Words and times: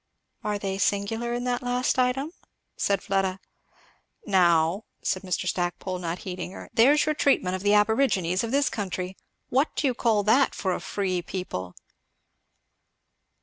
"Are 0.43 0.57
they 0.57 0.79
singular 0.79 1.31
in 1.31 1.43
that 1.43 1.61
last 1.61 1.99
item?" 1.99 2.31
said 2.75 3.03
Fleda. 3.03 3.39
"Now," 4.25 4.85
said 5.03 5.21
Mr. 5.21 5.47
Stackpole, 5.47 5.99
not 5.99 6.17
heeding 6.25 6.53
her, 6.53 6.71
"there's 6.73 7.05
your 7.05 7.13
treatment 7.13 7.55
of 7.55 7.61
the 7.61 7.75
aborigines 7.75 8.43
of 8.43 8.49
this 8.49 8.67
country 8.67 9.15
what 9.49 9.75
do 9.75 9.85
you 9.85 9.93
call 9.93 10.23
that, 10.23 10.55
for 10.55 10.73
a 10.73 10.79
free 10.79 11.21
people?" 11.21 11.75